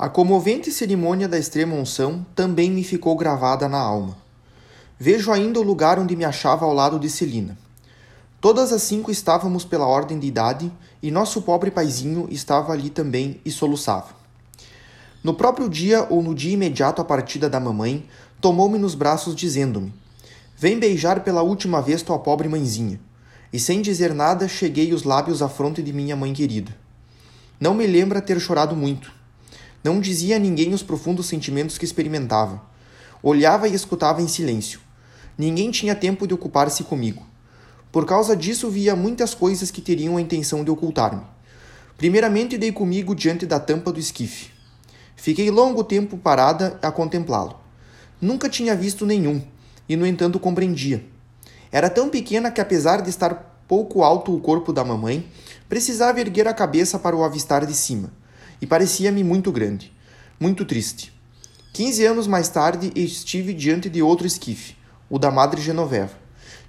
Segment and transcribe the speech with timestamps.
[0.00, 4.16] A comovente cerimônia da extrema unção também me ficou gravada na alma.
[4.96, 7.58] Vejo ainda o lugar onde me achava ao lado de Celina.
[8.40, 10.70] Todas as cinco estávamos pela ordem de idade
[11.02, 14.14] e nosso pobre paizinho estava ali também e soluçava.
[15.24, 18.06] No próprio dia ou no dia imediato à partida da mamãe,
[18.40, 19.92] tomou-me nos braços dizendo-me:
[20.56, 23.00] Vem beijar pela última vez tua pobre mãezinha.
[23.52, 26.72] E sem dizer nada, cheguei os lábios à fronte de minha mãe querida.
[27.60, 29.17] Não me lembra ter chorado muito
[29.82, 32.60] não dizia a ninguém os profundos sentimentos que experimentava.
[33.22, 34.80] Olhava e escutava em silêncio.
[35.36, 37.24] Ninguém tinha tempo de ocupar-se comigo.
[37.92, 41.22] Por causa disso, via muitas coisas que teriam a intenção de ocultar-me.
[41.96, 44.50] Primeiramente, dei comigo diante da tampa do esquife.
[45.16, 47.56] Fiquei longo tempo parada a contemplá-lo.
[48.20, 49.42] Nunca tinha visto nenhum,
[49.88, 51.04] e no entanto compreendia.
[51.70, 55.26] Era tão pequena que, apesar de estar pouco alto o corpo da mamãe,
[55.68, 58.12] precisava erguer a cabeça para o avistar de cima
[58.60, 59.92] e parecia-me muito grande,
[60.38, 61.12] muito triste.
[61.72, 64.76] Quinze anos mais tarde estive diante de outro esquife,
[65.08, 66.12] o da Madre Genoveva.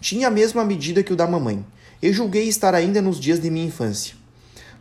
[0.00, 1.64] Tinha a mesma medida que o da mamãe,
[2.02, 4.14] e julguei estar ainda nos dias de minha infância.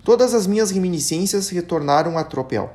[0.03, 2.73] Todas as minhas reminiscências retornaram a tropel.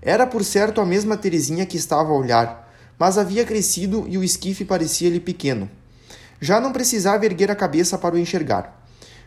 [0.00, 4.24] Era por certo a mesma Terezinha que estava a olhar, mas havia crescido e o
[4.24, 5.70] esquife parecia-lhe pequeno.
[6.40, 8.84] Já não precisava erguer a cabeça para o enxergar.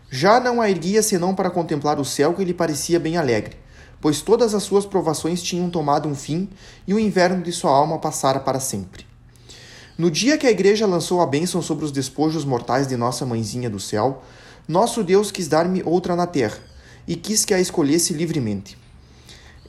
[0.10, 3.65] Já não a erguia senão para contemplar o céu que lhe parecia bem alegre
[4.02, 6.50] pois todas as suas provações tinham tomado um fim
[6.88, 9.06] e o inverno de sua alma passara para sempre.
[9.98, 13.70] No dia que a igreja lançou a bênção sobre os despojos mortais de nossa mãezinha
[13.70, 14.22] do céu,
[14.68, 16.58] nosso Deus quis dar-me outra na terra
[17.08, 18.78] e quis que a escolhesse livremente.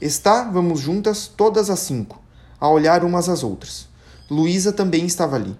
[0.01, 2.21] Estávamos juntas, todas as cinco,
[2.59, 3.87] a olhar umas às outras.
[4.29, 5.55] Luísa também estava ali.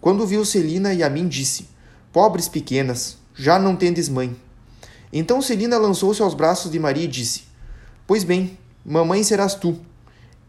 [0.00, 1.68] Quando viu Celina e a mim, disse:
[2.12, 4.36] Pobres pequenas, já não tendes mãe.
[5.12, 7.44] Então Celina lançou-se aos braços de Maria e disse:
[8.10, 9.78] Pois bem, mamãe serás tu.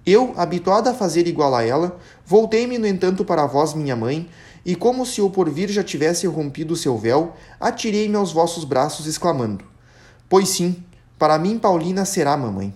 [0.04, 1.96] Eu, habituada a fazer igual a ela,
[2.26, 4.28] voltei-me, no entanto, para voz minha mãe,
[4.66, 9.06] e como se o porvir já tivesse rompido o seu véu, atirei-me aos vossos braços,
[9.06, 9.64] exclamando:
[10.28, 10.84] Pois sim,
[11.20, 12.74] para mim Paulina será mamãe.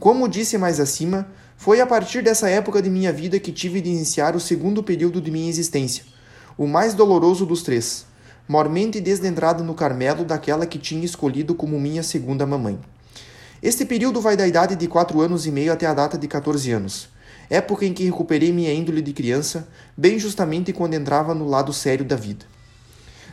[0.00, 3.90] Como disse mais acima, foi a partir dessa época de minha vida que tive de
[3.90, 6.02] iniciar o segundo período de minha existência,
[6.58, 8.06] o mais doloroso dos três,
[8.48, 12.76] mormente desdentrado no Carmelo daquela que tinha escolhido como minha segunda mamãe.
[13.64, 16.70] Este período vai da idade de 4 anos e meio até a data de 14
[16.70, 17.08] anos,
[17.48, 19.66] época em que recuperei minha índole de criança,
[19.96, 22.44] bem justamente quando entrava no lado sério da vida.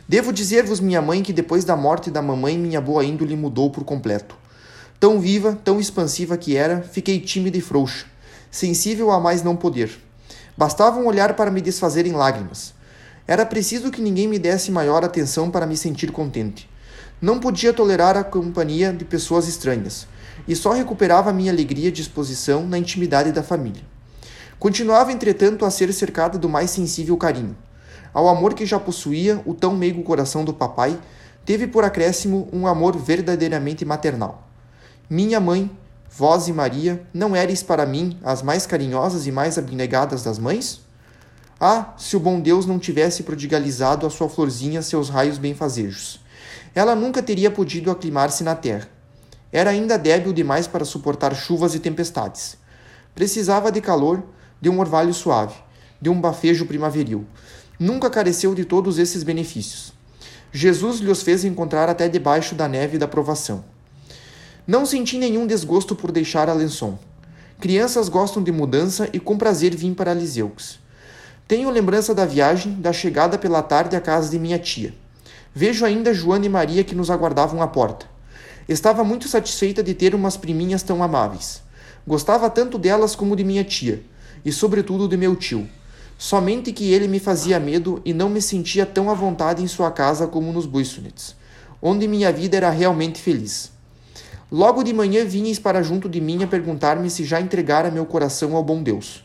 [0.08, 3.84] Devo dizer-vos, minha mãe, que depois da morte da mamãe, minha boa índole mudou por
[3.84, 4.34] completo.
[4.98, 8.06] Tão viva, tão expansiva que era, fiquei tímida e frouxa,
[8.50, 9.90] sensível a mais não poder.
[10.56, 12.72] Bastava um olhar para me desfazer em lágrimas.
[13.28, 16.70] Era preciso que ninguém me desse maior atenção para me sentir contente.
[17.20, 20.10] Não podia tolerar a companhia de pessoas estranhas
[20.46, 23.82] e só recuperava minha alegria e disposição na intimidade da família.
[24.58, 27.56] Continuava, entretanto, a ser cercada do mais sensível carinho.
[28.14, 30.98] Ao amor que já possuía, o tão meigo coração do papai
[31.44, 34.48] teve por acréscimo um amor verdadeiramente maternal.
[35.08, 35.70] Minha mãe,
[36.08, 40.80] vós e Maria, não eres para mim as mais carinhosas e mais abnegadas das mães?
[41.60, 46.20] Ah, se o bom Deus não tivesse prodigalizado a sua florzinha seus raios benfazejos!
[46.74, 48.88] Ela nunca teria podido aclimar-se na terra
[49.52, 52.56] era ainda débil demais para suportar chuvas e tempestades.
[53.14, 54.22] Precisava de calor,
[54.60, 55.54] de um orvalho suave,
[56.00, 57.26] de um bafejo primaveril.
[57.78, 59.92] Nunca careceu de todos esses benefícios.
[60.50, 63.64] Jesus lhes fez encontrar até debaixo da neve da provação.
[64.66, 66.98] Não senti nenhum desgosto por deixar Alençon.
[67.60, 70.78] Crianças gostam de mudança e com prazer vim para Liseux.
[71.46, 74.94] Tenho lembrança da viagem, da chegada pela tarde à casa de minha tia.
[75.54, 78.11] Vejo ainda Joana e Maria que nos aguardavam à porta.
[78.68, 81.62] Estava muito satisfeita de ter umas priminhas tão amáveis.
[82.06, 84.02] Gostava tanto delas como de minha tia,
[84.44, 85.68] e sobretudo de meu tio.
[86.18, 89.90] Somente que ele me fazia medo e não me sentia tão à vontade em sua
[89.90, 91.34] casa como nos Buissonets,
[91.80, 93.72] onde minha vida era realmente feliz.
[94.50, 98.54] Logo de manhã vinhas para junto de mim a perguntar-me se já entregara meu coração
[98.54, 99.24] ao bom Deus.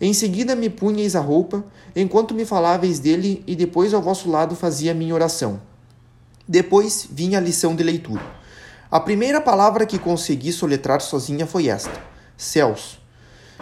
[0.00, 1.64] Em seguida me punhais a roupa,
[1.96, 5.60] enquanto me faláveis dele, e depois ao vosso lado fazia minha oração.
[6.46, 8.37] Depois vinha a lição de leitura.
[8.90, 11.92] A primeira palavra que consegui soletrar sozinha foi esta:
[12.38, 12.98] céus.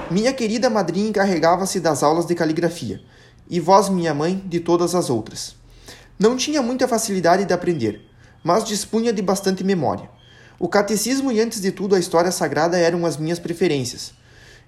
[0.09, 3.01] Minha querida madrinha encarregava-se das aulas de caligrafia,
[3.51, 5.57] e vós, minha mãe, de todas as outras.
[6.17, 8.09] Não tinha muita facilidade de aprender,
[8.45, 10.09] mas dispunha de bastante memória.
[10.61, 14.15] O catecismo e, antes de tudo, a história sagrada eram as minhas preferências.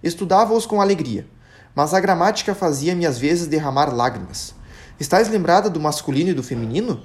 [0.03, 1.25] Estudava-os com alegria,
[1.73, 4.55] mas a gramática fazia-me às vezes derramar lágrimas.
[4.99, 7.01] Estás lembrada do masculino e do feminino?